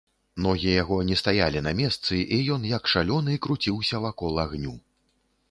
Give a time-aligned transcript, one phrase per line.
[0.43, 4.75] Ногі яго не стаялі на месцы, і ён, як шалёны, круціўся вакол агню.